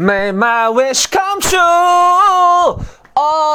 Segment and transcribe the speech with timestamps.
[0.00, 1.58] May my wish come true.
[1.58, 2.78] All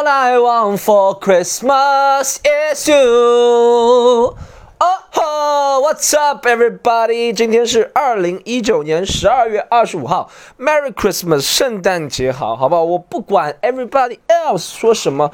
[0.05, 2.95] I want for Christmas is you.
[2.97, 4.35] Oh,
[4.81, 7.31] oh, what's up, everybody？
[7.31, 10.29] 今天是二零一九年十二月二十五号，
[10.59, 12.83] Merry Christmas，圣诞节好，好不好？
[12.83, 15.31] 我不管 everybody else 说什么，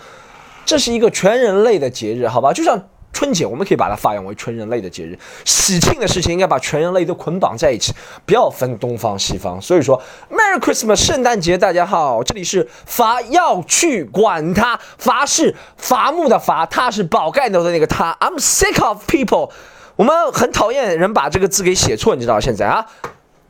[0.63, 2.53] 这是一个全人类的节日，好吧？
[2.53, 2.87] 就像。
[3.19, 7.93] 春节我们可以把它发扬为全人类的节日，喜庆的事情应该把全人类都捆绑在一起，
[8.25, 9.61] 不要分东方西方。
[9.61, 10.01] 所以说
[10.31, 18.17] ，Merry Christmas，圣诞节大家好，这里是伐要去管他，伐是伐木的伐，他是宝盖头的那个他。
[18.21, 19.51] I'm sick of people，
[19.97, 22.85] 我们很讨厌人把这个字给写错，你知道现在啊，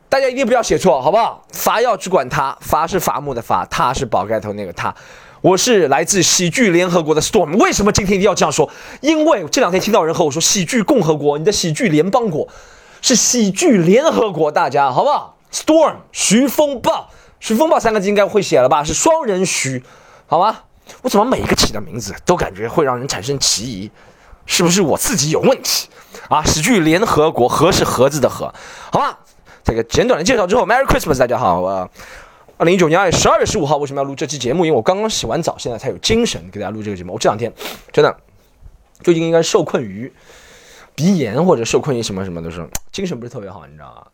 [0.09, 1.45] 大家一定不要写错，好不好？
[1.53, 4.95] 伐要去管他，伐是伐木的伐，他是宝盖头那个他。
[5.41, 8.69] 我是来自喜剧联合国的 Storm，为什么今天一定要这样说？
[8.99, 12.47] 因为这两天听到人和我说喜剧共和国，你的喜剧联邦国
[13.01, 18.83] 是喜剧联合国，大家好不好？Storm 徐风暴，徐风暴三个字应该会写了吧？
[18.83, 19.81] 是双人徐，
[20.27, 20.63] 好吗？
[21.03, 23.91] 我怎么每一个起的名字都感觉会让人产生歧义？
[24.45, 25.87] 是不是我自己有问题
[26.27, 26.43] 啊？
[26.43, 28.53] 喜剧联合国，和是盒子的和，
[28.91, 29.19] 好吧？
[29.63, 31.89] 这个简短的介绍之后，Merry Christmas，大家好，我。
[32.59, 34.65] 二零一九年二月十二月十五号，为什么要录这期节目？
[34.65, 37.13] 因为我刚刚洗完澡，现在才有精神给大家录这个节目。
[37.13, 37.49] 我这两天
[37.93, 38.13] 真的
[39.01, 40.11] 最近应该受困于
[40.93, 44.05] 鼻炎或者受困于什么什么的时候，精神不是特别好，你知道吗？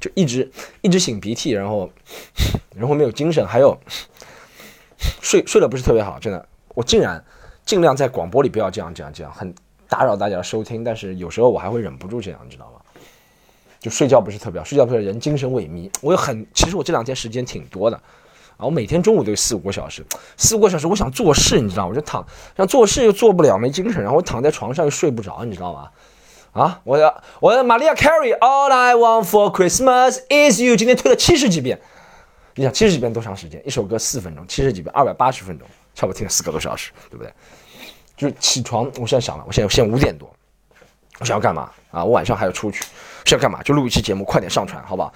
[0.00, 0.50] 就一直
[0.82, 1.88] 一直擤鼻涕，然后
[2.74, 3.78] 然后没有精神，还有
[5.20, 6.44] 睡睡得不是特别好，真的。
[6.74, 7.24] 我竟然
[7.64, 9.54] 尽量在广播里不要这样这样这样，很
[9.88, 12.80] 打扰大家的收听，但是有时候我还会忍不住这样，你知道吗？
[13.82, 15.90] 就睡觉不是特别好，睡觉不是人精神萎靡。
[16.00, 17.96] 我有很，其实我这两天时间挺多的，
[18.56, 22.24] 啊，我每天中午都有四五个小时，四五个小时，我想做事，你知道，我就躺，
[22.56, 25.90] 想做事又做不了，没精神，然后我躺在床上又睡不着，你知道吗？
[26.52, 31.80] 啊，我的我的玛利亚· Carey All I Want for Christmas is You，今天推了七十几遍，
[32.54, 33.60] 你想七十几遍多长时间？
[33.66, 37.32] 一首歌四分钟，七十几遍二百八十分钟，差不多听了四个多小时，对不对？
[38.16, 40.32] 就是起床，我现在想了，我现在现在五点多，
[41.18, 42.04] 我想要干嘛啊？
[42.04, 42.84] 我晚上还要出去。
[43.24, 43.62] 是要干嘛？
[43.62, 45.12] 就录一期节目，快点上传，好不好？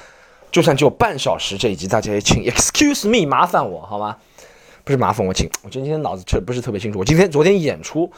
[0.53, 4.17] 就算只有半小时这一集，大家也请 excuse me，麻烦我，好吗？
[4.85, 5.51] 不是麻烦我，请。
[5.63, 6.99] 我今天脑子确不是特别清楚。
[6.99, 8.11] 我今天昨天演出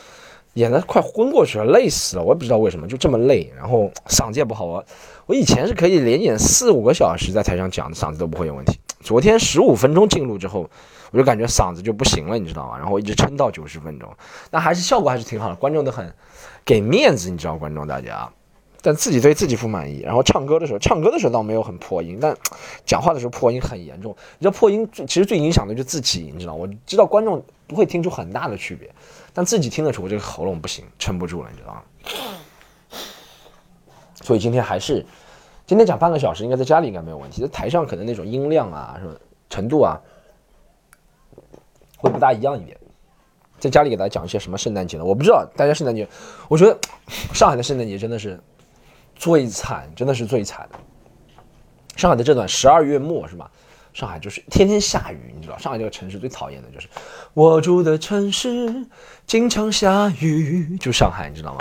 [0.52, 2.22] 演的快昏过去了，累死了。
[2.22, 4.66] 我也不知道为什么就这么累，然后嗓子也不好。
[4.66, 4.84] 我
[5.26, 8.78] 我以前是可以连演四五个小时在台上讲，嗓子都不会有问题。
[9.00, 10.68] 昨天十五分钟进入之后，
[11.10, 12.76] 我就感觉嗓子就不行了，你知道吗？
[12.76, 14.08] 然后一直撑到九十分钟，
[14.50, 16.14] 那还是效果还是挺好的，观众都很
[16.64, 18.30] 给面子，你知道，观众大家。
[18.88, 22.34] 但自己对自己不满意，然后唱歌的时候，唱歌的时候倒没有很破音，但
[22.86, 24.16] 讲话的时候破音很严重。
[24.38, 26.54] 你知道破音最其实最影响的就是自己，你知道？
[26.54, 28.90] 我知道观众不会听出很大的区别，
[29.34, 31.82] 但自己听得出我这个喉咙不行，撑不住了，你知道吗？
[34.22, 35.04] 所以今天还是
[35.66, 39.14] 今天讲半个小时，应该在家里应该没有问题，在台上可能那种音量啊什么
[39.50, 40.00] 程度啊
[41.98, 42.74] 会不大一样一点。
[43.58, 46.08] 在家里给大家讲一些什么圣诞节的，我不知道大家圣诞节，
[46.48, 46.78] 我觉得
[47.34, 48.40] 上海的圣诞节真的是。
[49.18, 50.78] 最惨，真的是最惨的。
[51.96, 53.50] 上海的这段十二月末是吧？
[53.92, 56.86] 上海就是天天下雨，你知道，上海这个城市最讨厌的就是
[57.34, 58.86] 我住的城市
[59.26, 61.58] 经常下雨，就上海，你知道吗？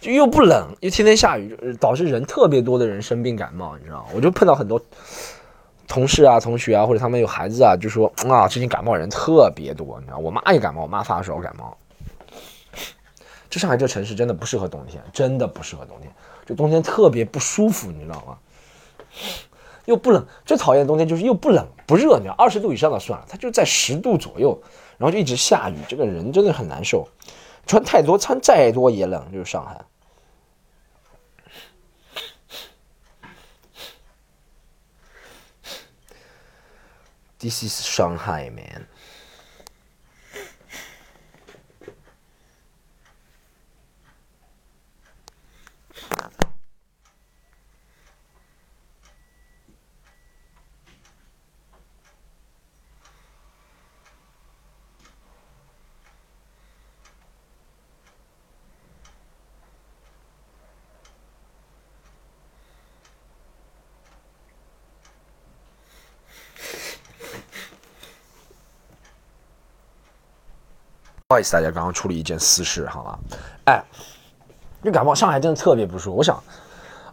[0.00, 4.80] 就又不冷，又天天下雨，导致人特别多的人生病感冒，你知道我就碰到很多
[5.88, 11.76] 同事啊、同学啊，或者他们有孩子啊，就说啊，最近感冒人特别多，你知道，我妈也感冒，我妈发烧感冒。
[13.50, 16.12] 这上海这城市真的不适合冬天，真的不适合冬天。
[16.50, 18.38] 就冬天特别不舒服，你知道吗？
[19.84, 24.60] 又不冷，最讨厌冬天就是又不冷不热，你知道，二十度以上的算了，它就在十度左右，
[24.98, 27.08] 然后就一直下雨，这个人真的很难受。
[27.68, 29.84] 穿太多，穿再多也冷，就是上海。
[37.38, 38.88] This is Shanghai, man.
[71.50, 73.18] 大家刚刚出了一件私事，好吗？
[73.66, 73.82] 哎，
[74.82, 76.16] 这感冒，上海真的特别不舒服。
[76.16, 76.42] 我想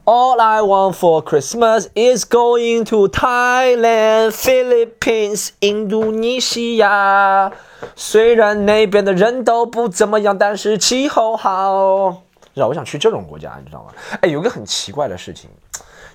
[0.05, 7.51] ，All I want for Christmas is going to Thailand, Philippines, 印度尼西亚。
[7.95, 12.23] 虽然那边的人都不怎么样，但是气候好。
[12.55, 13.91] 知道，我想去这种国家，你知道吗？
[14.21, 15.47] 哎，有个很奇怪的事情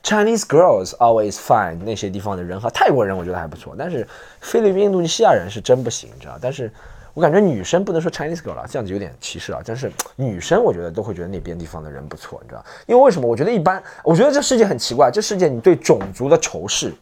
[0.02, 4.08] ，Chinese girls always fine，那些地方的人和泰国人我觉得还不错，但是
[4.40, 6.36] 菲律宾、印度尼西亚人是真不行，你知道？
[6.42, 6.72] 但是
[7.14, 9.60] 我感觉女生不能说 Chinese girl 了，这样子有点歧视啊。
[9.64, 12.64] 但是女生我觉得都会觉得那边地方的人不错，你知道？
[12.86, 13.28] 因为为什么？
[13.28, 16.92] 我觉得一般，我觉得这世界很奇怪，这世界你对种族的仇视，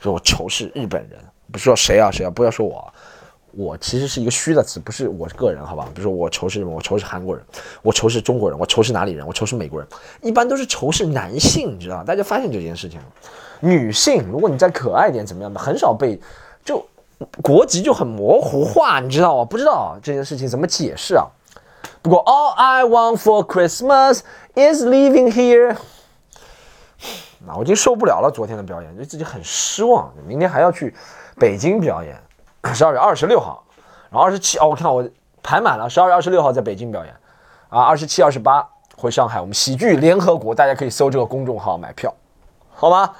[0.00, 1.18] 说我仇视日本人，
[1.52, 2.92] 不是说谁啊谁啊，不要说我。
[3.56, 5.88] 我其实是一个虚的词，不是我个人，好吧？
[5.94, 6.72] 比如说我仇视什么？
[6.72, 7.44] 我仇视韩国人，
[7.82, 9.24] 我仇视中国人，我仇视哪里人？
[9.24, 9.88] 我仇视美国人。
[10.22, 12.98] 一般都是仇视男性，你知道大家发现这件事情，
[13.60, 16.18] 女性，如果你再可爱点，怎么样的，很少被
[16.64, 16.84] 就
[17.42, 19.44] 国籍就很模糊化，你知道吗？
[19.44, 21.26] 不知道这件事情怎么解释啊？
[22.02, 24.20] 不过 All I want for Christmas
[24.54, 25.76] is living here。
[27.46, 30.12] 那我已经受不了了，昨天的表演，对自己很失望。
[30.26, 30.94] 明天还要去
[31.38, 32.18] 北京表演。
[32.72, 33.62] 十二月二十六号，
[34.10, 35.06] 然后二十七哦，我看我
[35.42, 35.88] 排满了。
[35.88, 37.14] 十二月二十六号在北京表演，
[37.68, 39.38] 啊，二十七、二十八回上海。
[39.40, 42.14] 我们喜剧联合国，大家可以搜这个公众号买票，
[42.74, 43.14] 好吗？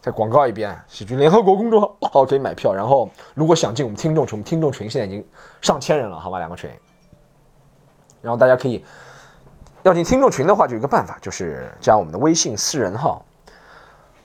[0.00, 1.80] 再广告一遍，喜剧联合国公众
[2.12, 2.72] 号可以买票。
[2.72, 5.26] 然后如果想进我们听众群，我们听众群现在已经
[5.60, 6.38] 上千人了，好吧？
[6.38, 6.70] 两个群。
[8.22, 8.84] 然后大家可以
[9.82, 13.24] 要进听众群的话，就有一个办法，就是加我们的微信私人号，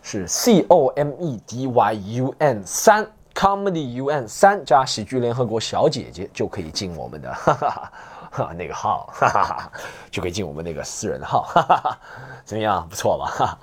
[0.01, 3.07] 是 C O M E D Y U N 三。
[3.35, 7.91] Comedy UN 三加喜剧联合国小姐姐就可以进我们的哈哈
[8.31, 9.71] 哈那个号，哈哈哈
[10.09, 11.99] 就可以进我们那个私人号，哈哈哈
[12.45, 12.87] 怎么样？
[12.87, 13.25] 不错吧？
[13.25, 13.57] 哈，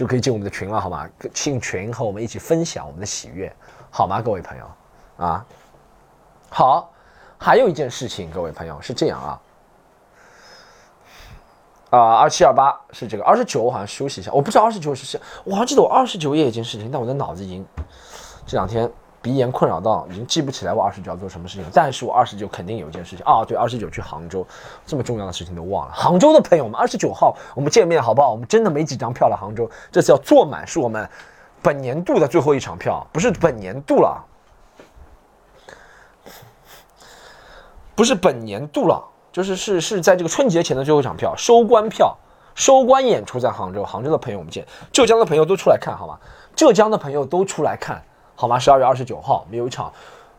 [0.00, 1.06] 就可以进我们的群了，好吗？
[1.34, 3.54] 进群和我们一起分享我们的喜悦，
[3.90, 4.22] 好吗？
[4.22, 4.64] 各位朋友
[5.18, 5.44] 啊，
[6.48, 6.90] 好，
[7.36, 9.40] 还有一件事情，各位朋友是这样啊，
[11.90, 17.62] 啊，二七二八是这个，二十九我好像休息一下，我不知道二十九是是，我好像记得我二十九也有一件事情，但我的脑子已经
[18.46, 18.90] 这两天。
[19.22, 24.46] 鼻炎困扰到已经记不起来我二十九要做什么事情，但是我二十九肯定有一件事情啊，对，二十九去杭州，
[24.86, 25.92] 这么重要的事情都忘了。
[25.92, 28.30] 杭州的朋友们，二十九号我们见面好不好？
[28.30, 31.06] 我们真的没几张票了，杭州这次要坐满，是我们
[31.60, 34.24] 本年度的最后一场票，不是本年度了，
[37.94, 42.16] 不是本年度了，就是是是在这个春节前的最后一场票，收官票，
[42.54, 46.18] 收官演出在杭州，杭州的朋友我们见，浙江的朋友都出来看好吗？
[46.56, 48.02] 浙江的朋友都出来看。
[48.40, 48.58] 好吗？
[48.58, 49.92] 十二月二十九号，我们有一场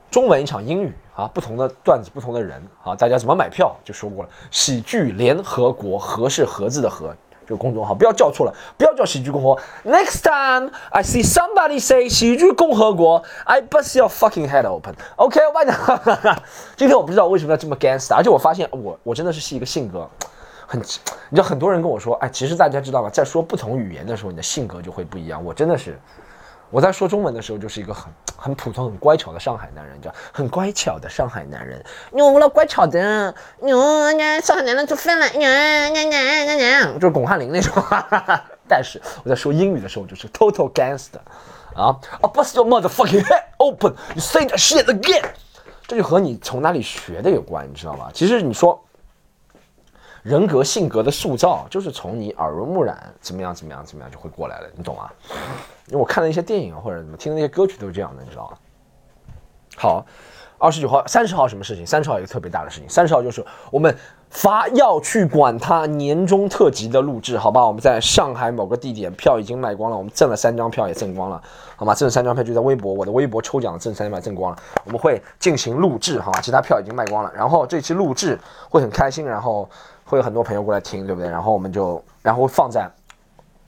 [0.10, 4.30] 中文，一场英语啊，不同的段子，不同的人啊，大家怎么买票就说过了。
[4.50, 7.16] 喜剧联合国，和是盒子的和，
[7.46, 9.56] 这个公众号不要叫错了，不要叫喜剧共和。
[9.86, 14.96] Next time I see somebody say 喜剧共和国，I bust your fucking head open。
[15.18, 15.70] OK，我帮你
[16.24, 16.44] 讲。
[16.76, 20.10] 今天我不知道为什么要这么 gangster，而且我发现我我真的是是一个性格
[20.66, 21.00] 很，你知
[21.36, 23.12] 道很多人跟我说，哎，其实大家知道吗？
[23.12, 25.46] 在说不同语言的时候，你的性格就会不一样。
[25.46, 26.00] 我真的是。
[26.72, 31.84] 我在说中文的时候，就是一个很很普通、很乖巧的上海男人，叫很乖巧的上海男人。
[32.12, 33.78] 牛了，乖巧的牛，
[34.42, 37.74] 上海男人就分了，牛牛牛牛，就是巩汉林那种。
[38.68, 41.20] 但是我在说英语的时候，就是 total gangster
[41.76, 45.26] 啊，I bust your motherfucking head open，you say that shit again。
[45.86, 48.10] 这就和你从哪里学的有关，你知道吗？
[48.14, 48.82] 其实你说。
[50.24, 55.10] 人格性格的塑造，就是从你耳濡目染，怎么样怎么样怎么样就会过来了，你懂吗？
[55.88, 58.58] 因为我看了一些电影或者怎么听的那些歌曲都是这样的，你知道吗？
[59.78, 60.06] 好，
[60.60, 61.86] 二十九号、三十号什么事情？
[61.88, 63.98] 三十号一个特别大的事情，三十号就是我们
[64.30, 67.66] 发要去管他年终特辑的录制，好吧？
[67.66, 71.42] 我们在上海某个地点，票已经卖光了，我们挣了三张票也挣光了，
[71.76, 71.96] 好吗？
[71.96, 76.40] 挣了三张票就在微博，我的微博抽奖挣三张票挣光了，我们会进行录制，好吧？
[76.42, 79.68] 其他票已经卖光了，然后这期录制会很开心，然后。
[80.12, 81.30] 会有很多朋友过来听，对不对？
[81.30, 82.92] 然后我们就，然后放在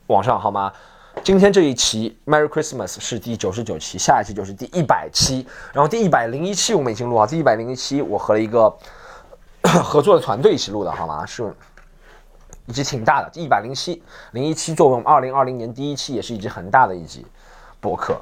[0.07, 0.73] 网上，好吗？
[1.23, 8.69] 今天这一期 Merry Christmas 是第九十九期，下一期就是第一百期，然后第一百零一期我们已经录好，第一百零一期我和一个
[9.81, 11.25] 合作的团队一起录的，好吗？
[11.25, 11.55] 是
[12.65, 17.25] 一集挺大的，第一百零七零一期作为我们二零二零年第一期，也是一集很大的一集
[17.79, 18.17] 博客。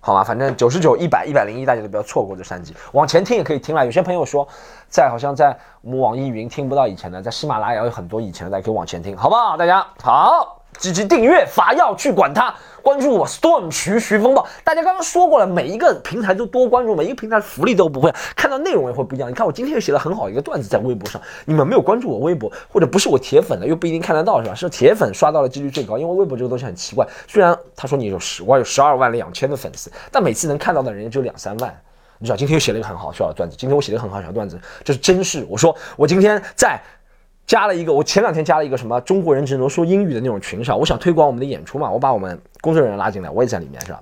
[0.00, 0.22] 好吗？
[0.24, 2.74] 反正九十九、一百、一百零一，大家都不要错过这三集。
[2.92, 3.84] 往前听也可以听了。
[3.84, 4.46] 有些朋友说，
[4.88, 9.56] 在好像在我们网易云听不到以前的，在喜马拉雅有很多以前的，大家可以往前听，好不好？
[9.56, 10.57] 大家好。
[10.78, 12.54] 积极订阅，伐要去管他。
[12.80, 14.46] 关注我，Storm 徐徐风暴。
[14.64, 19.28] 大家刚刚说过了，每一个平台都多关注，每一个平台福利都不会，看到内容也会不一样。
[19.28, 24.54] 你看我今天又写了很好一个段子在微博上，你们没有关注我微博，或者不是我铁粉的，又不一定看得到，是吧？
[24.54, 27.06] 是铁粉刷到的几率最高，因为微博这个东西很奇怪。
[27.26, 31.76] 虽然他说你有十，我有十二万两千的粉丝，但每次能看到的人也只有两三万。
[32.20, 33.56] 你知道，今天又写了一个很好笑的段子。
[33.58, 35.46] 今天我写了一个很好笑的段子，这是真事。
[35.50, 36.80] 我说我今天在。
[37.48, 44.00] 加了一个，我前两天加了一个什么中国人只能说英语的那种群上，我想推广我们的演出嘛，我把我们工作人员拉进来，我也在里面是吧？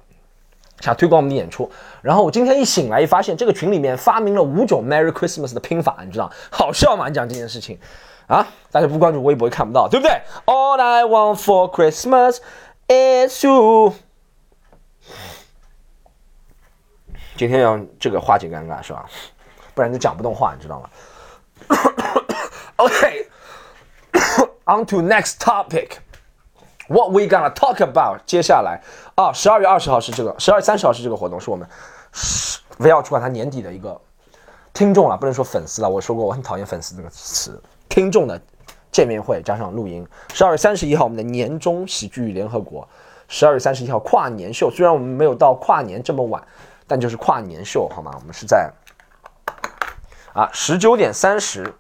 [0.80, 1.70] 想推广我们的演出，
[2.02, 6.30] 然后我今天一醒来一发现，这个群里面发明了五种 Merry Christmas 的拼法，你知道？
[6.50, 7.08] 好笑吗？
[7.08, 7.78] 你讲这件事情
[8.26, 8.46] 啊？
[8.70, 12.38] 大家不关注微博也看不到，对不对？All I want for Christmas
[12.88, 13.94] is you。
[17.36, 19.06] 今天要这个化解尴尬是吧？
[19.72, 20.90] 不然就讲不动话，你知道吗？
[22.76, 23.28] OK
[24.66, 25.98] Onto next topic。
[26.88, 28.18] What we gonna talk about？
[28.26, 28.82] 接下来
[29.14, 31.68] 啊，十二月二十号是这个，十二月三十号是这个活动，是我们
[32.78, 34.00] 围绕主管他年底的一个
[34.72, 35.88] 听众了，不能说粉丝了。
[35.88, 38.40] 我说过我很讨厌粉丝这个词，听众的
[38.90, 40.04] 见面会加上录音。
[40.34, 42.88] 十二月三十一号我们的年终喜剧联合国，
[43.28, 44.68] 十二月三十一号跨年秀。
[44.68, 46.42] 虽然我们没有到跨年这么晚，
[46.88, 48.10] 但就是跨年秀好吗？
[48.14, 48.68] 我们是在
[50.32, 51.72] 啊十九点三十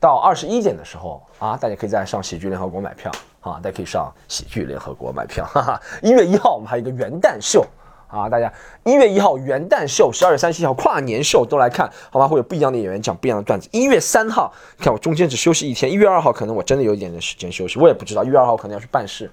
[0.00, 3.12] 到二十一点的时候啊，大家可以在上喜剧联合国买票。
[3.40, 5.44] 啊，大家可以上喜剧联合国买票。
[5.46, 7.64] 哈哈，一月一号我们还有一个元旦秀
[8.06, 8.52] 啊，大家
[8.84, 12.28] 一月一号元旦秀，十二月三十一号跨年秀都来看，好吧？
[12.28, 13.66] 会有不一样的演员讲不一样的段子。
[13.72, 15.90] 一月三号，看我中间只休息一天。
[15.90, 18.22] 一月二号可能我真的有一点点时间休息，我也不知道。
[18.22, 19.30] 一月二号可能要去办事，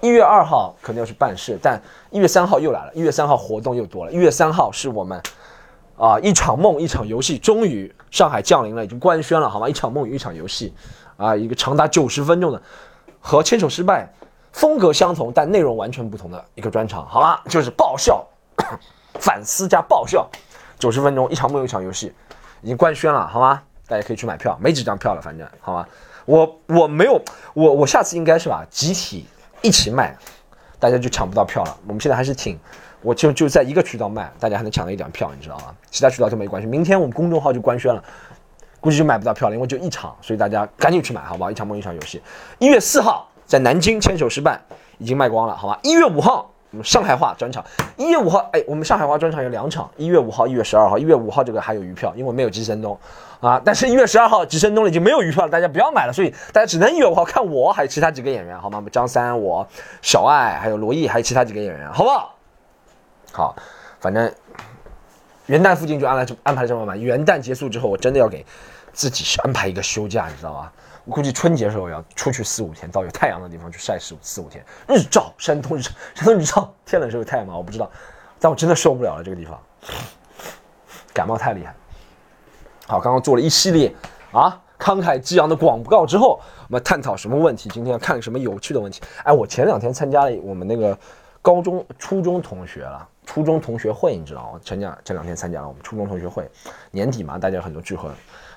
[0.00, 2.92] 一月二号可能要去办事，但一月三号又来了。
[2.94, 4.12] 一月三号活动又多了。
[4.12, 5.20] 一月三号是我们
[5.96, 9.68] 啊一场梦一场游戏，终于上海降临了，已经官宣了，好吗？
[9.68, 10.74] 一场梦与一场游戏
[11.16, 12.60] 啊，一个长达九十分钟的。
[13.24, 14.12] 和牵手失败
[14.50, 17.38] 风格相同，但内容完全不同的一个专场，好吗？
[17.48, 18.26] 就是爆笑、
[19.20, 20.28] 反思加爆笑，
[20.76, 22.12] 九十分钟一场梦一场游戏，
[22.62, 23.62] 已经官宣了，好吗？
[23.86, 25.86] 大家可以去买票，没几张票了，反正好吗？
[26.24, 27.22] 我我没有，
[27.54, 29.24] 我我下次应该是吧，集体
[29.62, 30.16] 一起卖，
[30.80, 31.76] 大家就抢不到票了。
[31.86, 32.58] 我们现在还是挺，
[33.02, 35.74] 我就就在一个渠道卖，大家还能抢到一点票，你知道吗？
[35.90, 36.68] 其他渠道就没关系。
[36.68, 38.02] 明天我们公众号就官宣了。
[38.80, 41.50] 估计就买不到票了，因为就一场，所以大家赶紧去买，好不好？
[41.52, 42.20] 一场梦，一场游戏。
[42.58, 44.60] 一月四号在南京牵手失败，
[44.98, 45.78] 已经卖光了，好吧？
[45.84, 47.64] 一月五号我们上海话专场，
[47.96, 50.98] 一月五号，哎，我们上海话专场有两场，一月五号，一月十二号。
[50.98, 52.98] 一月五号这个还有余票，因为没有吉森东
[53.38, 53.62] 啊。
[53.64, 58.82] 但是，一月十二号吉森东已经没有余票了，大家不要买了，所以大家只能一月五号看我，还有其他几个演员，好吗？
[58.90, 59.64] 张三，我，
[60.00, 62.34] 小爱，还有罗毅，还有其他几个演员，好不好？
[63.32, 63.56] 好，
[63.98, 64.32] 反正
[65.46, 67.00] 元旦附近就安排安排这么满。
[67.00, 68.44] 元旦结束之后，我真的要给。
[68.94, 70.70] 自己安排一个休假，你知道吧？
[71.06, 74.62] 我估计春节的时候要出去四五天，到有太阳的地方去晒四五四五天。
[74.86, 77.56] 日照，山东日照，山东日照，天冷时候有太阳吗？
[77.56, 77.90] 我不知道，
[78.38, 79.58] 但我真的受不了了这个地方，
[81.14, 81.74] 感冒太厉害。
[82.86, 83.90] 好，刚刚做了一系列
[84.30, 87.70] 啊慷慨激昂的广告之后，我们探讨什么问题？
[87.70, 89.00] 今天要看什么有趣的问题？
[89.24, 90.94] 哎，我前两天参加了我们那个
[91.40, 94.60] 高中、初中同学了，初中同学会，你知道吗？
[94.62, 96.50] 前两前两天参加了我们初中同学会，
[96.90, 98.08] 年底嘛，大家很多聚会。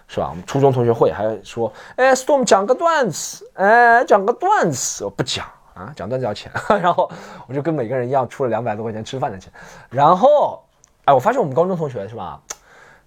[0.07, 0.27] 是吧？
[0.29, 5.43] 我们初中同学会还说，哎，Storm 讲个段子，哎，讲个段子，我不讲
[5.73, 6.51] 啊，讲段子要钱。
[6.79, 7.09] 然后
[7.47, 9.51] 我就跟每个人一样出了两百多块钱吃饭的钱。
[9.89, 10.63] 然后，
[11.05, 12.39] 哎，我发现我们高中同学是吧？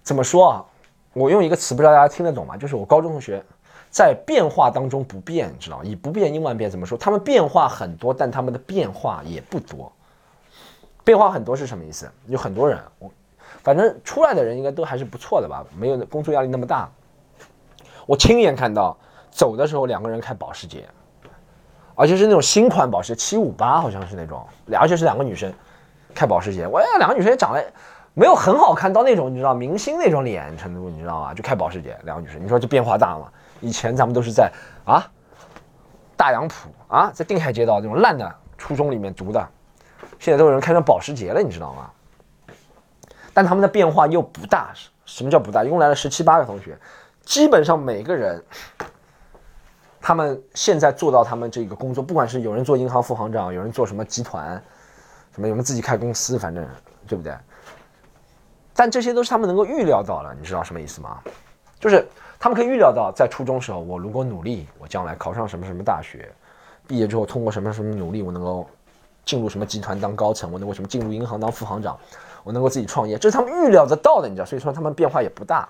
[0.03, 0.65] 怎么说啊？
[1.13, 2.57] 我用一个词，不知道大家听得懂吗？
[2.57, 3.41] 就是我高中同学
[3.89, 5.85] 在变化当中不变，你知道吗？
[5.85, 6.69] 以不变应万变。
[6.69, 6.97] 怎么说？
[6.97, 9.89] 他们变化很多，但他们的变化也不多。
[11.03, 12.09] 变化很多是什么意思？
[12.27, 13.11] 有很多人，我。
[13.61, 16.89] 反正出来的人应该都还是不错的吧，没有工作压力那么大。
[18.05, 18.95] 我亲眼看到
[19.29, 20.87] 走的时候两个人开保时捷，
[21.93, 24.47] 而且是那种新款保时捷七五八，好像是那种，
[24.79, 25.51] 而且是两个女生
[26.15, 26.65] 开保时捷。
[26.67, 27.63] 我呀，两个女生也长得
[28.13, 31.33] 没有很好看到那种，你知道明星那种脸程度，你知道吗？
[31.33, 33.27] 就开保时捷，两个女生，你说这变化大吗？
[33.59, 34.49] 以前咱们都是在
[34.85, 35.03] 啊
[36.15, 39.47] 大洋浦啊，在定海街道那种烂的初中里面读的，
[40.19, 41.89] 现在都有人开上保时捷了，你知道吗？
[43.33, 44.73] 但他们的变化又不大，
[45.05, 45.63] 什么叫不大？
[45.63, 46.77] 一共来了十七八个同学，
[47.23, 48.43] 基本上每个人，
[50.01, 54.61] 他们现在做到他们这个工作，不管是有人做银行副行长，有人做什么集团，
[55.33, 56.67] 什么有人自己开公司，反正
[57.07, 57.33] 对不对？
[58.75, 61.19] 但这些都是他们能够预料到的，你知道什么意思吗？
[61.79, 62.05] 就是
[62.39, 66.29] 他们可以预料到，在初中时候，我如果努力，我将来考上什么什么大学，
[66.87, 68.69] 毕业之后通过什么什么努力，我能够
[69.29, 71.95] 进入什么集团当高层，我能够什么进入银行当副行长。
[72.43, 75.69] 我能够自己创业，这是他们预料得到的，你知道，所以说他们变化也不大。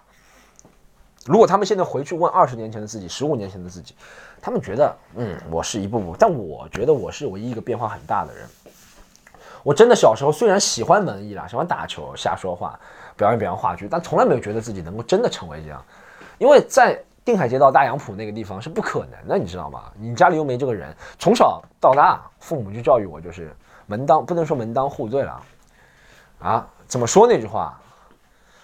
[1.26, 3.94] 如果他们现在回去问二十年前的自己、十五年前的自己，
[4.42, 8.48] 他们觉得，嗯，我是一步步，但我觉得我是唯一一个变化很大的人。
[9.62, 12.80] 我真的小时候虽然喜欢文艺啦，喜欢打球、瞎说话、
[13.18, 15.84] 表演表演话剧，但从来没有觉得自己能够真的成为这样。
[16.38, 16.98] 因为在
[17.30, 19.84] 定海街道大杨浦那个地方是不可能的，你知道吗？
[19.96, 23.56] 你家里又没这个人，从小到大，父母就教育我，就是
[23.86, 25.42] 门当不能说门当户对了。
[26.40, 27.80] 啊，怎么说那句话？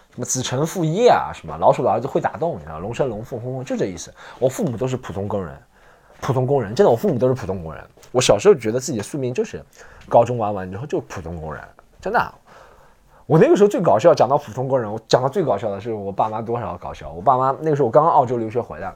[0.09, 1.29] 什么子承父业啊？
[1.31, 2.55] 什么老鼠的儿子会打洞？
[2.57, 4.11] 你知道，龙生龙，凤生凤，就这意思。
[4.39, 5.55] 我父母都是普通工人，
[6.21, 7.85] 普通工人，真的，我父母都是普通工人。
[8.11, 9.63] 我小时候觉得自己的宿命就是
[10.09, 11.61] 高中玩完之后就普通工人，
[12.01, 12.33] 真的。
[13.25, 17.11] 我那个时候最搞笑，讲到普通工人，我讲到最搞笑的是我爸妈多少搞笑。
[17.11, 18.93] 我爸妈那个时候我刚刚澳洲留学回来，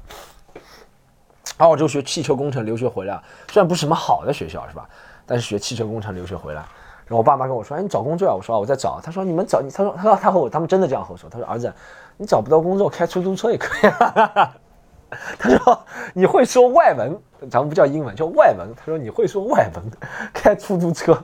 [1.58, 3.20] 澳洲学汽车工程留学回来，
[3.50, 4.88] 虽然不是什么好的学校，是吧？
[5.26, 6.64] 但是学汽车工程留学回来。
[7.06, 11.28] 然后我爸妈跟我说：“哎，你找工作啊？”我说：“，我在找。”他说：“你们找你？”他说：“他说他和我他们真的这样和我说。
[11.28, 11.74] 他说儿子，
[12.18, 13.92] 你找不到工作，开出租车也可以。
[15.40, 15.80] ”他说
[16.14, 17.20] ：“你会说外文，
[17.50, 19.84] 咱们不叫英文，叫外文。”他说：“你会说外文，
[20.32, 21.20] 开出租车。”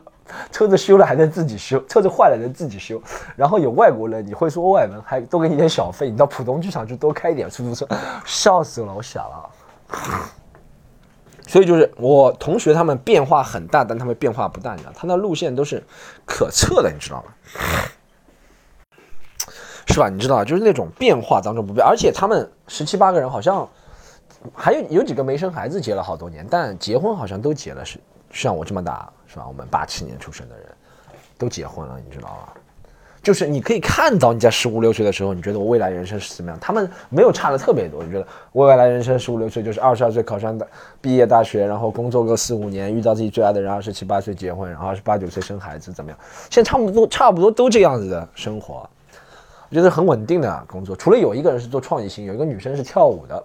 [0.52, 3.02] 车子修了还能自己修，车子坏了能自己修，
[3.36, 7.88] 然后有外国人，你会说外文，还多给你点小费，你到浦东剧场去多开一点出租车，
[8.26, 9.50] 笑死了，我想了。
[11.48, 15.84] 所以就是我同学他们变化很大，但他们变化不大，你知道，他那路线都是
[16.26, 17.32] 可测的，你知道吗？
[19.88, 20.10] 是吧？
[20.10, 23.70] 你知道，就是那种变化当中不变，而且他们十七八个人好像
[24.56, 28.00] 还有有几个没生孩子，结了好多年，但结婚好像都结了，是
[28.32, 29.08] 像我这么大。
[29.36, 29.46] 是吧？
[29.46, 30.66] 我们八七年出生的人，
[31.38, 32.54] 都结婚了，你知道吗？
[33.22, 36.58] 就是你可以看到你在十五六岁的时候，你觉得我未来人生是怎么样？
[36.62, 38.02] 他们没有差的特别多。
[38.02, 40.66] 你觉得我未来人生十五六岁就是二十二岁考上的
[41.02, 46.20] 毕业大学，然后工作个四五年，遇到自己最爱的人，二十七八岁结婚，然后二十八九岁生孩子，怎么样？
[46.50, 48.88] 现在差不多差不多都这样子的生活，
[49.70, 50.96] 我觉得很稳定的工作。
[50.96, 53.44] 除了有一个人是做创意型，有一个女生是跳舞的，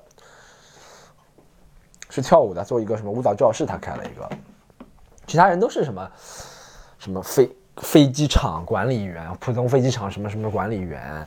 [2.10, 4.28] 是跳舞的，做一个什么舞蹈教室，她开了一个。
[5.30, 6.10] 其他人都是什么，
[6.98, 11.24] 什么飞飞机场管理员，普通飞机场什么什么管理员，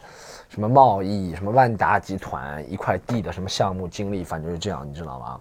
[0.50, 5.39] 什么贸易，什么万达集团一块地的什么项目经理，反正是这样，你知道吗？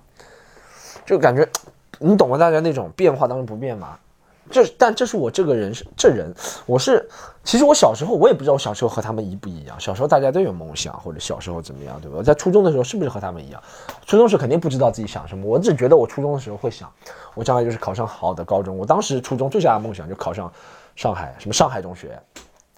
[1.05, 1.45] 就感觉，
[1.99, 2.39] 你懂吗？
[2.39, 3.99] 大家那种变化当中不变吗？
[4.51, 6.35] 这，但这是我这个人是这人，
[6.67, 7.09] 我是，
[7.45, 9.79] 其实我小时候我也不知道我小时候和他们一不一样。
[9.81, 12.23] 小时候大家都有梦想，或者小时候怎么样，对吧？
[12.23, 13.63] 在初中的时候是不是和他们一样？
[14.05, 16.91] 初中时肯定不知道自己想什么，我只觉得我初中的时候会想，
[17.35, 18.77] 我将来就是考上好的高中。
[18.77, 20.53] 我当时初中最大的梦想就考上
[20.97, 22.21] 上海什么上海中学，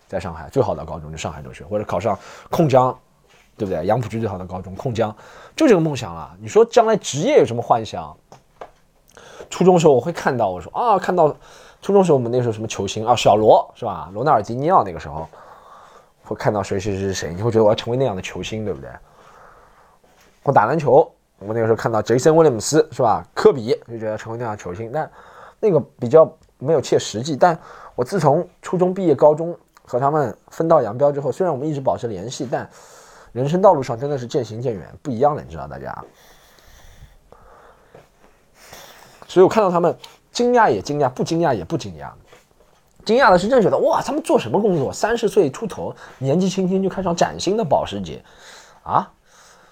[0.07, 2.17] 在上海最好的高中就上海中学，或者考上
[2.51, 2.97] 控江，
[3.57, 3.85] 对不对？
[3.87, 5.15] 杨浦区最好的高中控江，
[5.57, 6.37] 就这个梦想了。
[6.41, 8.17] 你说将来职业有什么幻想？
[9.51, 11.35] 初中时候我会看到，我说啊，看到
[11.81, 14.11] 初中时候我们那时候什么球星啊，小罗是吧？
[14.13, 15.29] 罗纳尔迪尼奥那个时候
[16.25, 18.89] 会看到谁谁谁谁，你会觉得我要成为那样的球星，对不对？
[20.43, 23.27] 我打篮球，我那个时候看到杰森威廉姆斯是吧？
[23.35, 25.11] 科比就觉得成为那样球星，但
[25.61, 27.37] 那个比较没有切实际。
[27.37, 27.59] 但
[27.95, 32.69] 我自从初中毕业，高中和他们分道扬镳之后，虽然我们一直保持联系，但
[33.33, 35.97] 人生道路上真的是渐行渐远，不一样了，你知道大家。
[39.35, 39.99] 所以我看到他们，
[40.31, 42.09] 惊讶也惊讶，不惊讶也不惊讶。
[43.05, 44.93] 惊讶的是，真觉得哇，他们做什么工作？
[44.93, 48.23] 三十岁出头，年纪轻轻就开上崭新的保时捷，
[48.85, 49.11] 啊，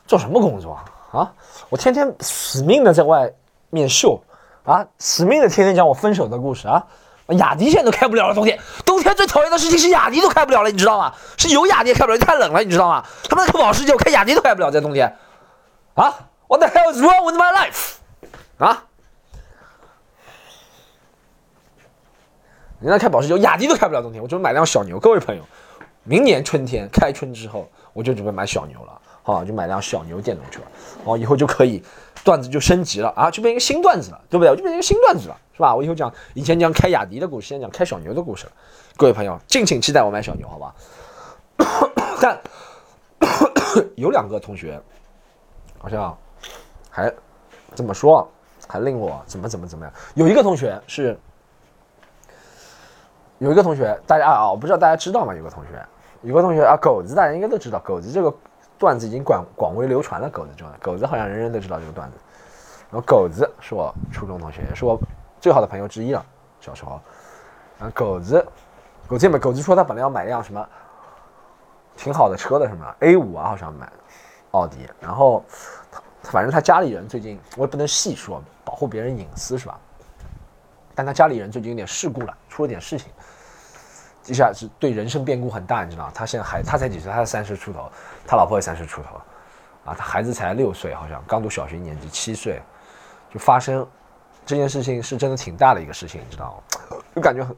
[0.04, 0.76] 做什么工作
[1.12, 1.32] 啊？
[1.68, 3.32] 我天天死命的在外
[3.70, 4.20] 面秀，
[4.64, 6.84] 啊，死命的天天讲我分手的故事啊。
[7.28, 11.14] 雅迪现在都开不了了，冬天，冬天最讨厌的事情是雅迪都开不了了，你知道吗？
[11.36, 13.04] 是有雅迪也开不了，太冷了，你知道吗？
[13.30, 15.16] 他们开保时捷，我开雅迪都开不了，在冬天，
[15.94, 16.12] 啊
[16.48, 17.98] ，What the hell is wrong with my life？
[18.58, 18.86] 啊？
[22.82, 24.98] 人家开保时捷，雅迪都开不了冬天，我准备买辆小牛。
[24.98, 25.42] 各位朋友，
[26.02, 30.60] 明年春天开春之后，我就准备买小牛了，好，就买辆小牛电动车，
[31.04, 31.80] 哦，以后就可以
[32.24, 34.50] 段子就升级了啊，就变一个新段子了，对不对？
[34.50, 35.72] 我就变成一个新段子了，是吧？
[35.72, 38.52] 我以后讲以前讲开雅迪的故事，现在讲开小牛的故事了。
[38.96, 40.74] 各位朋友，敬请期待我买小牛，好吧？
[42.20, 42.36] 但
[43.94, 44.80] 有两个同学
[45.78, 46.18] 好像
[46.90, 47.12] 还
[47.76, 48.28] 这么说，
[48.66, 49.94] 还令我怎么怎么怎么样？
[50.14, 51.16] 有一个同学是。
[53.42, 55.34] 有一个同学，大家啊，我不知道大家知道吗？
[55.34, 55.70] 有个同学，
[56.20, 58.32] 有个同学啊，狗子大家应该都知道，狗子这个
[58.78, 60.30] 段子已经广广为流传了。
[60.30, 62.16] 狗子这个狗子好像人人都知道这个段子。
[62.88, 64.96] 然后狗子是我初中同学，也是我
[65.40, 66.24] 最好的朋友之一了。
[66.60, 67.00] 小时候，
[67.80, 68.46] 然后狗子，
[69.08, 70.64] 狗子没狗子说他本来要买辆什么
[71.96, 73.90] 挺好的车的，什么 A 五啊，好像买
[74.52, 74.88] 奥迪。
[75.00, 75.44] 然后
[76.22, 79.76] 反正他家里人最近我也不能细说，保护别人隐私是吧？
[80.94, 83.10] 但他家里人最近有点事故了，出了点事情。
[84.22, 87.10] 接下来是对人生变故很大，你知道他现在还他才几岁？
[87.10, 87.90] 他才三十出头，
[88.26, 89.20] 他老婆也三十出头，
[89.84, 92.62] 啊，他孩子才六岁，好像刚读小学一年级，七岁
[93.32, 93.86] 就发生
[94.46, 96.96] 这件事情，是真的挺大的一个事情，你知道吗？
[97.14, 97.56] 就感觉很，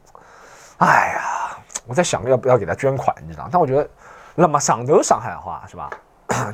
[0.79, 3.49] 哎呀，我在想要不要给他捐款，你知道？
[3.53, 3.89] 但我觉得
[4.35, 5.91] 那么上头上海话是吧？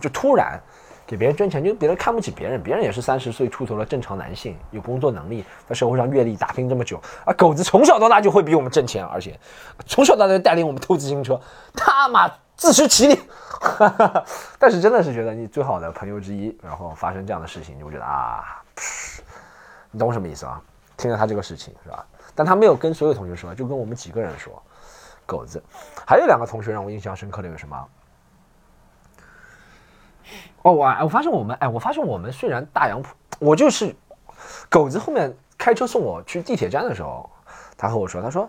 [0.01, 0.61] 就突然。
[1.11, 9.37] 给别人捐钱，就别人看不起别人，别人也是三十岁出头的正常男性，有工作能力，在社会上阅历打拼这么久，啊，狗子从小到大就会比我们挣钱，而且
[9.87, 11.41] 从小到大带领我们偷自行车，
[11.75, 13.21] 他妈自食其力。
[14.57, 18.63] 但是真的是觉得你最好的朋友之一，然后发生这样的事情，你会觉得啊，
[19.91, 20.63] 你懂什么意思啊？
[20.97, 22.07] 听了他这个事情是吧？
[22.37, 24.63] 但他没有跟所有同学说，就跟我们几个人说。
[25.27, 25.61] 狗子，
[26.07, 27.89] 还有两个同学让我印象深刻的有什么？
[30.63, 33.95] 哦，我我发现我们，哎，我发现我们虽然大洋普，我就是
[34.69, 37.29] 狗子后面开车送我去地铁站的时候，
[37.77, 38.49] 他和我说，他说，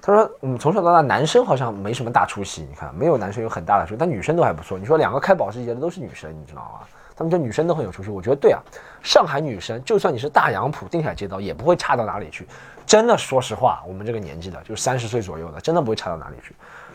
[0.00, 4.78] 他说，嗯，从小到大男生好像没什么大出息，你看没有男生有很大的出息，但女生都还不错。
[4.78, 6.86] 你说两个开保时捷的都是女生，你知道吗？
[7.16, 8.60] 他们这女生都很有出息，我觉得对啊。
[9.00, 12.46] 上海女生就算你是大杨浦定海街道，也不会差到哪里去。
[12.84, 16.54] 真的，说实话，我们这个年纪的，就是三十岁左右的，真的不会差到哪里去。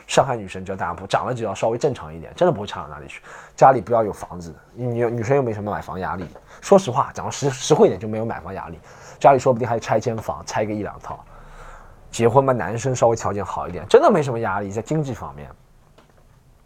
[0.09, 3.21] 上海女生只要大家不，长得只要稍微正常一点，真的不会差到哪里去。
[3.55, 6.27] 家里不要有房子，女女生又没什么买房压力。
[6.61, 8.79] 说实话，讲实实惠一点就没有买房压力。
[9.19, 11.23] 家里说不定还拆迁房，拆个一两套。
[12.09, 15.47] 结婚嘛，男生稍微条件好一点，真的没什么压力，在经济方面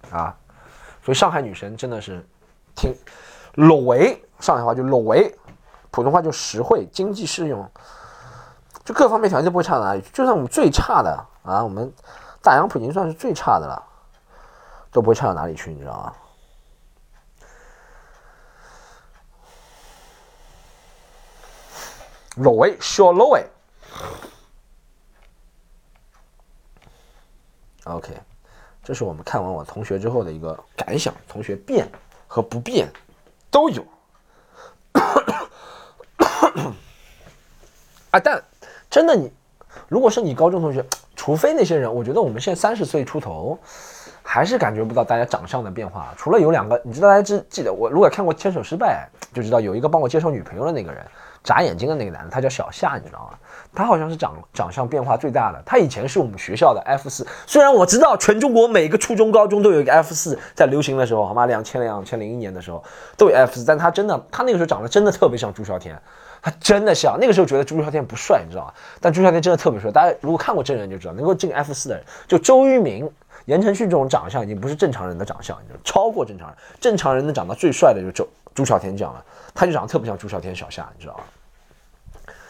[0.09, 0.33] 啊。
[1.03, 2.25] 所以上海女生真的是
[2.73, 2.95] 挺。
[3.55, 5.31] 裸为上海话就裸为，
[5.91, 7.69] 普通话就实惠，经济适用，
[8.83, 10.09] 就各方面条件不会差到哪里去。
[10.11, 11.93] 就算我们最差的啊，我们
[12.43, 13.83] 大洋普已经算是最差的了，
[14.91, 16.13] 都不会差到哪里去，你知道吗？
[22.35, 23.45] 裸为小裸为
[27.85, 28.21] ，OK，
[28.83, 31.89] 这是我们看完我同学之后的一个感想，同学变
[32.27, 32.91] 和不变。
[33.51, 33.85] 都有，
[38.09, 38.19] 啊！
[38.19, 38.43] 但
[38.89, 39.31] 真的，你
[39.87, 40.83] 如果是你高中同学，
[41.23, 43.57] 除非那些人，我觉得我们现在三十岁出头，
[44.21, 46.13] 还是感觉不到大家长相的变化。
[46.17, 51.01] 除了有两个，你知道大家记记得我，如果看过《牵手失败》，就知道有一个帮我介绍女朋友的那个人。
[51.41, 53.37] 眨眼睛的那个男的，他叫小夏，你知道吗？
[53.73, 55.61] 他好像是长长相变化最大的。
[55.65, 61.45] 他以前是我们学校的 F 四，虽然我知道全中国每个初中、高中都有一个 F 四，在流行的时候，好吗？
[61.45, 62.81] 两千两千零一年的时候
[63.17, 66.01] 都有 F 四，但他真的，他那个时候长得真的特别像朱孝天，
[66.43, 67.17] 他真的像。
[67.19, 68.73] 那个时候觉得朱孝天不帅，你知道吗？
[68.99, 69.89] 但朱孝天真的特别帅。
[69.89, 73.09] 大家如果看过真人就知道，能够进 F 四的人，就周渝民、
[73.45, 76.57] 言承旭这种长相已经不是正常人的长相，你知道超过正常人。
[76.81, 79.23] 正常人能长得最帅的就周朱孝天这样了，
[79.55, 81.23] 他就长得特别像朱孝天小夏，你知道吗？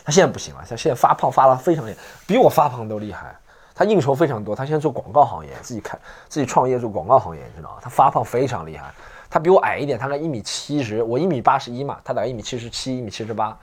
[0.04, 3.34] 他现在不行了，他现在发胖发了非常厉害，比我发胖都厉害。
[3.76, 7.78] 他应酬非常多，他现在做广告行业，自己开自己创业做广告行业，你知道吗？
[7.82, 8.94] 他发胖非常厉害。
[9.30, 13.58] 他比我矮一点，他才一米七十，我一米八十一嘛，他大概一米七十七、一米七十八，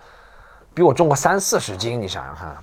[0.74, 2.00] 比我重个三四十斤。
[2.00, 2.56] 你想想看，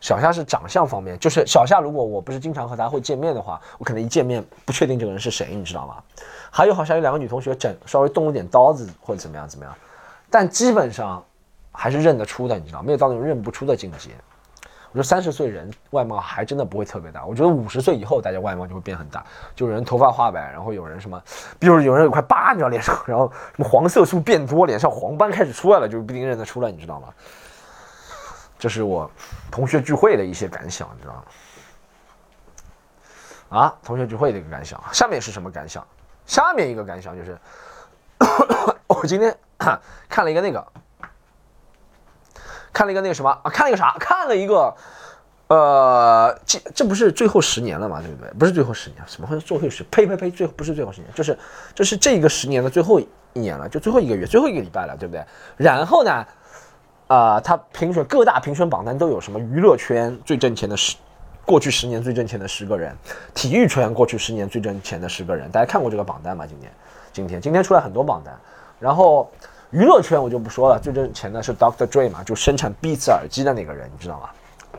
[0.00, 5.96] 小夏是长相方面，就是小夏，如果我不是经常和他会见面的话，我可能一见面不确定这个人是谁，你知道吗？
[6.50, 9.74] 还有好像有两个女同学整稍微动了点刀子或者怎么样怎么样，
[10.30, 11.24] 但基本上。
[11.70, 14.10] 还是认得出的，你知道，没有到那种认不出的境界。
[14.90, 19.22] 我说三十岁人外貌还真的不会特别大，我觉得五十岁以后大家外貌就会变很大，
[19.54, 21.22] 就有人头发花白，然后有人什么，
[21.58, 27.08] 比如有人有块疤，你知道脸上， 然后什么黄色素变多，脸上黄斑开始出来了，就不一定认得出来，你知道吗？
[28.58, 29.10] 这是我
[29.50, 31.22] 同学聚会的一些感想，你知道吗？
[33.60, 35.86] 啊，同学聚会的一个感想，下面是什么感想？
[36.26, 37.38] 下面一个感想就是，
[38.88, 39.36] 我今天
[40.08, 40.66] 看了一个那个。
[42.78, 43.50] 看了一个那个什么啊？
[43.50, 43.96] 看了一个啥？
[43.98, 44.72] 看了一个，
[45.48, 48.00] 呃，这这不是最后十年了嘛？
[48.00, 48.30] 对不对？
[48.38, 49.82] 不是最后十年，什么会最后十？
[49.90, 50.30] 呸呸呸！
[50.30, 51.36] 最不是最后十年，就是
[51.74, 53.08] 这是这个十年的最后一
[53.40, 55.24] 年了，就最后一个月，最后一个礼拜了，对不对？
[55.56, 56.24] 然后呢，
[57.08, 60.94] 啊，他评选各大评选榜单都有什么娱乐圈最挣钱的十，
[61.44, 62.96] 过去十年最挣钱的十个人，
[63.34, 66.46] 体育圈过去十年最挣钱的十个人，大家看过这个榜单吗？
[66.46, 66.70] 今天，
[67.12, 68.32] 今天，今天出来很多榜单，
[68.78, 69.28] 然后。
[69.70, 71.86] 娱乐圈我就不说了，最挣钱的是 Dr.
[71.86, 74.30] Dre 嘛，就生产 Beats 耳机的那个人，你知道吗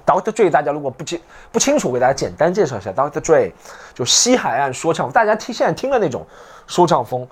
[0.06, 0.32] ？Dr.
[0.32, 1.20] Dre 大家如果不清
[1.52, 3.20] 不清楚，我给大家简单介绍一下，Dr.
[3.20, 3.52] Dre
[3.94, 6.26] 就西海岸说唱，大家听现在听的那种
[6.66, 7.28] 说唱风，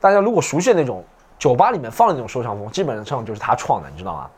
[0.00, 1.04] 大家如果熟悉那种
[1.38, 4.30] 酒吧里面放的那种说唱风，基本上就是他创的，你知道吗？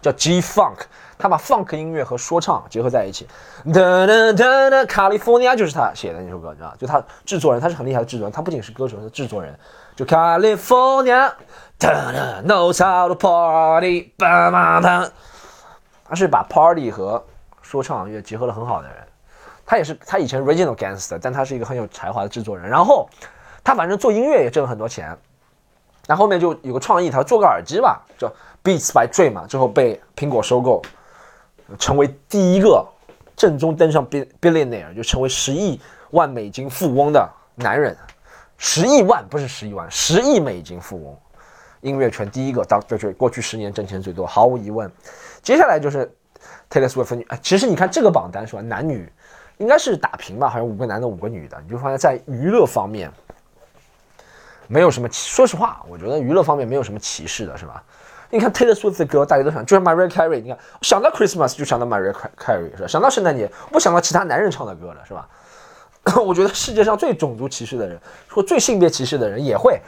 [0.00, 0.80] 叫 G Funk，
[1.16, 3.28] 他把 Funk 音乐和说唱结合在一起。
[3.72, 9.56] 哒哒哒哒，California 就是他写的那首歌，你知道就他制作人，他是很厉害的制作人，他不仅是歌手，是制作人。
[9.94, 11.32] 就 California，
[11.78, 15.10] 哒哒，knows how to party，叭叭叭。
[16.04, 17.22] 他是把 party 和
[17.60, 18.96] 说唱音乐结合的很好的人。
[19.64, 22.68] 他也是，他以前 Regional Gangster，但他是一个很有才华的制作人。
[22.68, 23.08] 然后
[23.62, 25.16] 他反正做音乐也挣了很多钱。
[26.06, 28.32] 然后面就有个创意，他做个耳机吧，叫
[28.64, 30.82] Beats by Dre 嘛，最后被苹果收购，
[31.78, 32.84] 成为第一个
[33.36, 37.96] 正宗登上 billionaire，就成为十亿万美金富翁的男人。
[38.64, 41.18] 十亿万不是十亿万，十亿美金富翁，
[41.80, 44.88] 音乐圈第一个，当就是过去十年挣钱最多，毫无疑问。
[45.42, 46.08] 接下来就是
[46.70, 49.12] Taylor Swift 女，其实你看这个榜单是吧，男女
[49.58, 53.10] 应该是打平吧，好像五个男的五个女的，你就发现在娱乐方面
[54.68, 57.82] 没有什么，说实话，我觉得娱乐方面没有什么歧视的，是吧？
[58.30, 62.86] 你看 Taylor Swift 的歌，大家都想，就像 Mariah Carey，你看想到 Christmas 就想到 Mariah Carey 是吧？
[62.86, 65.28] 想到圣诞节不想到其他男人唱的歌了，是吧？
[66.24, 69.80] 我觉得世界上最种族歧视的人，或最性别歧视的人也会。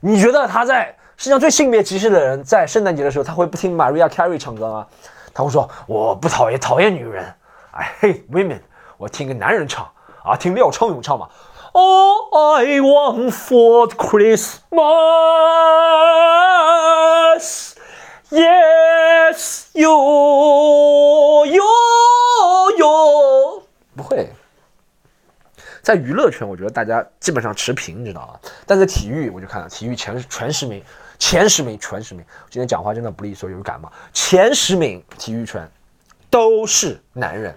[0.00, 4.86] 你觉得他在世界上最性别歧视的人，在圣诞节的时候，他会不听 Maria Carey 唱歌吗？
[5.34, 7.34] 他会说我不讨厌讨厌女人
[7.72, 8.60] ，I hate women。
[8.96, 9.88] 我听个男人唱
[10.24, 11.28] 啊，听廖昌永唱嘛。
[11.74, 14.72] All I want for Christmas,
[18.30, 21.62] yes, you, you,
[22.78, 23.62] you。
[23.94, 24.32] 不会。
[25.88, 28.50] 在娱乐圈，我觉得大家基本上持平，你知道吗？
[28.66, 30.84] 但在体育，我就看了体育前全十名，
[31.18, 32.22] 前十名，前十名。
[32.50, 33.90] 今天讲话真的不利索，有感冒。
[34.12, 35.66] 前十名体育圈
[36.28, 37.56] 都是男人，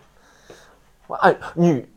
[1.08, 1.91] 我哎女，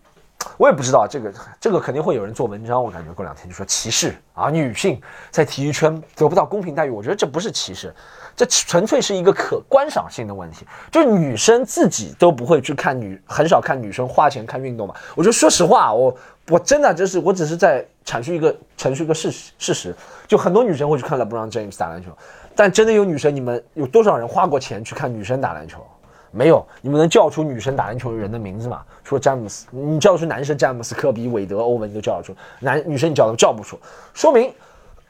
[0.57, 2.83] 我也不知道这个这个肯定会有人做文章。
[2.83, 6.91] 我感觉过两天就说歧视啊，女性在体育圈得不到公平待遇。
[6.91, 7.95] 我觉得这不是歧视。
[8.37, 14.95] 这纯粹是一个可观赏性的问题，就是女生自己都不会去看女，很少看女生花钱看运动嘛。
[15.15, 16.17] 我就说实话，我
[16.49, 19.95] 我真的就是，我只是在阐述一个陈述一个事实事实。
[20.27, 22.11] 就很多女生会去看 LeBron James 打篮球，
[22.57, 25.87] 但真的有女生，你们有多少人花过钱去看女生打篮球？
[26.35, 28.83] 没有，你们能叫出女生打篮球的人的名字吗？
[29.05, 33.79] 除了詹姆斯，你叫出男生詹姆斯、科比、韦德、欧文，你都叫得出，男女生你叫都叫不出，
[34.13, 34.53] 说明。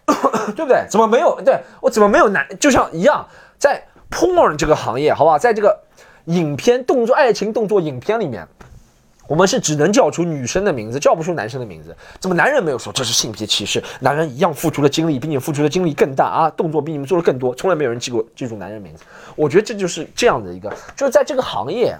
[0.54, 0.84] 对不对？
[0.90, 1.40] 怎么没有？
[1.42, 2.46] 对我怎么没有男？
[2.60, 5.38] 就像一样，在 porn 这个行业，好不好？
[5.38, 5.74] 在这个
[6.26, 8.46] 影片动作、爱情动作影片里面，
[9.26, 11.96] 我们是只能叫出女生的名字，叫不出男生的名字。
[12.20, 13.82] 怎么男人没有说这是性别歧视？
[14.00, 19.04] 男人一样付出了精力，并且付出的精力更大啊，动作比你们做的更多，从来没有人记过记住男人名字。
[19.36, 21.96] 我觉得这就是这样的一个，就是在这个行业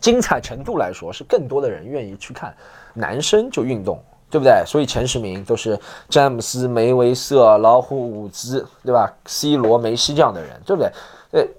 [0.00, 2.54] 精彩程度来说，是更多的人愿意去看
[2.94, 4.02] 男生就运动。
[4.32, 4.62] 对不对？
[4.64, 5.76] 所以前十名都是
[6.08, 10.92] 詹姆斯、梅维瑟、老虎伍兹，对吧？C 罗、梅西这样的人，对不对？
[11.32, 11.50] 对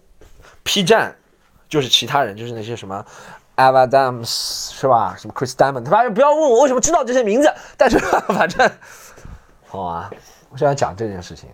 [0.64, 1.14] ，P 站
[1.68, 3.06] 就是其他人，就是那些什么
[3.62, 4.26] Ava Dams
[4.72, 5.16] 是吧？
[5.18, 8.72] 什么 Chris Diamond，他不要问我为什么知道这些名字，但是反正
[9.68, 10.12] 好啊。
[10.50, 11.50] 我现在讲这件事情，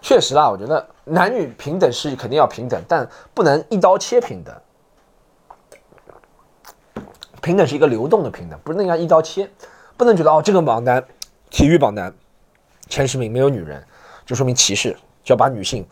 [0.00, 4.54] 确实啦，我觉得男女平等是肯定要平等，但不能一刀切平等。
[7.42, 9.50] 平等是一个流动的平等，不是那样一刀切，
[9.96, 11.04] 不能觉得哦，这个榜单，
[11.50, 12.14] 体育榜单
[12.88, 13.84] 前十名没有女人，
[14.24, 15.84] 就说明歧视，就要把女性，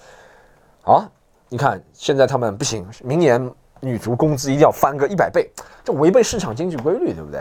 [0.84, 1.10] 啊，
[1.48, 3.52] 你看现在他们不行，明年
[3.84, 5.50] 女足工资一定要翻个一百倍，
[5.84, 7.40] 这违背市场经济规律，对不对？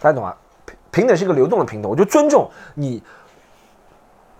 [0.00, 0.34] 大家懂吗？
[0.90, 3.02] 平等是一个流动的平等，我就尊重你，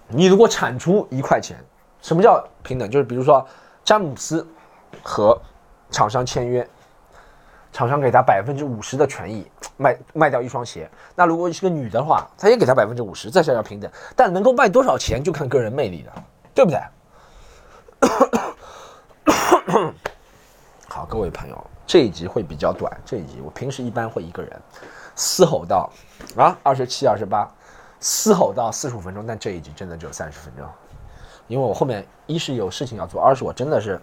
[0.09, 1.57] 你如果产出一块钱，
[2.03, 2.91] 什么叫平等？
[2.91, 3.47] 就是比如说
[3.85, 4.47] 詹姆斯
[5.03, 5.41] 和
[5.91, 6.69] 厂商签约。
[7.73, 10.91] 厂商给他百分之五十的权益，卖卖掉一双鞋。
[11.15, 13.89] 那如果你是个女的话，他也给他百分之五十，这才叫平等。
[14.17, 16.13] 但能够卖多少钱，就看个人魅力了，
[16.53, 16.81] 对不对？
[21.09, 22.91] 各位朋友，这一集会比较短。
[23.05, 24.61] 这一集我平时一般会一个人
[25.15, 25.91] 嘶吼到
[26.37, 27.49] 啊二十七、二十八，
[28.01, 29.25] 嘶吼到四十五分钟。
[29.27, 30.67] 但这一集真的只有三十分钟，
[31.47, 34.01] 因为我后面一是有事情要做，二是我真的是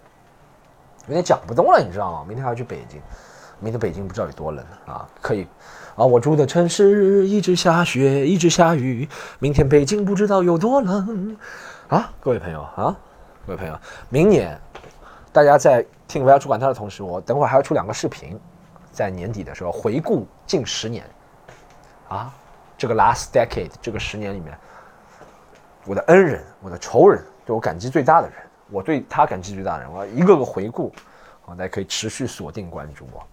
[1.06, 2.24] 有点讲不动了，你知道吗？
[2.26, 3.00] 明天还要去北京。
[3.60, 5.04] 明天北京不知道有多冷啊！
[5.20, 5.44] 可以
[5.96, 9.08] 啊，我住的城市一直下雪，一直下雨。
[9.40, 11.36] 明天北京不知道有多冷
[11.88, 12.12] 啊！
[12.20, 12.96] 各位朋友啊，
[13.44, 13.76] 各位朋友，
[14.10, 14.56] 明年
[15.38, 18.36] 大家在听我要出管他的同时，我等会儿还要出两个视频，
[18.90, 21.08] 在年底的时候回顾近十年
[22.08, 22.34] 啊，
[22.76, 24.58] 这个 last decade 这个十年里面，
[25.84, 28.36] 我的恩人，我的仇人，对我感激最大的人，
[28.68, 30.92] 我对他感激最大的人，我要一个个回顾。
[31.46, 33.24] 大家可以持续锁定关注我，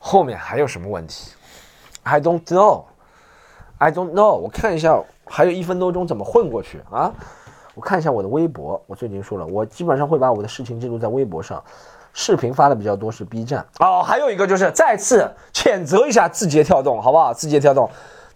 [0.00, 1.32] 后面还有什么问题
[2.02, 2.86] ？I don't know,
[3.78, 4.34] I don't know。
[4.34, 7.14] 我看一下，还有一分多钟怎么混过去啊？
[7.80, 11.64] 我看一下我的微博，我最近说了，我基本上会把我的事情记录在微博上，
[12.12, 13.64] 视频发的比较多是 B 站。
[13.78, 17.32] 哦，还有一个就是再次谴责一下字节跳动，好不好？
[17.32, 17.88] 字节跳动。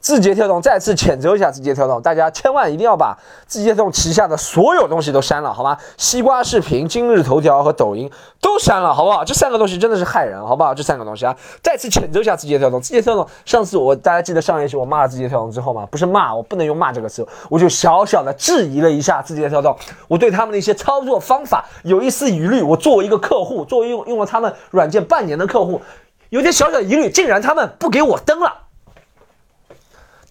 [0.04, 5.78] 字节跳动再次谴责一下字节跳动，大家千万一定要把字节跳动旗下的所有东西都删了，好吗？
[5.96, 9.24] 西瓜视频、今日头条和抖音都删了，好不好？
[9.24, 10.74] 这三个东西真的是害人，好不好？
[10.74, 12.78] 这三个东西啊，再次谴责一下字节跳动。
[12.82, 15.88] 字节跳动，上次我大家记得上一期我骂了字节跳动之后吗？
[15.90, 19.74] 不是骂，我不能用骂这个词，我就小小的质疑了一下字节跳动，
[20.06, 22.60] 我对他们的一些操作方法有一丝疑虑。
[22.60, 25.80] 我作为一个客户，作为用用了他们软件半年的客户，
[26.28, 28.63] 有点小小疑虑，竟然他们不给我登了。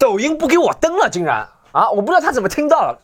[0.04, 1.89] 抖音不给我登了，竟然啊！
[1.89, 3.00] 我不知道他怎么听到了，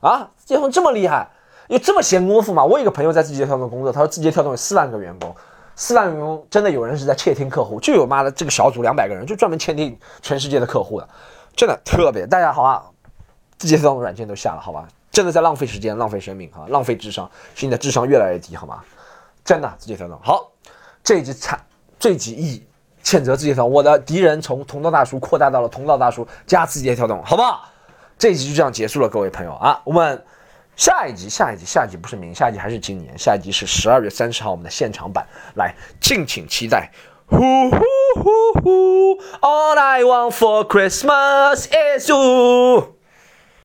[0.00, 0.30] 啊！
[0.38, 1.28] 字节跳动这么厉害，
[1.68, 2.64] 有这么闲工夫吗？
[2.64, 5.36] 我有个朋友在字节跳动工作，他说字节跳动有四万个员工，
[5.76, 11.06] 四万员工真的有人是在窃听客户，就有妈的这个小组两百个人就专门窃听全世界的客户的，
[11.54, 12.26] 真的特别。
[12.26, 12.86] 大家好啊，
[13.58, 14.88] 字节跳动软件都下了，好吧？
[15.12, 18.82] 真的在浪费时间、浪费生命啊，浪费智商，使你的智商越来越低，好吗？
[19.44, 20.50] 真的，字节跳动好，
[21.04, 21.60] 这一集惨，
[21.98, 22.66] 这一集一。
[23.02, 27.68] 谴责字节跳动，我的敌人从同道大叔扩大到了同道大叔加字节跳动，好不好？
[28.18, 30.22] 这一集就这样结束了，各位朋友啊，我们
[30.76, 36.90] 下一集，下一集，下一集不是明，下一集还是今年，下一集是十二月三十号我们的现场版，来敬请期待。
[37.26, 37.38] 呼
[37.70, 37.80] 呼
[38.16, 42.99] 呼呼，All I want for Christmas is you。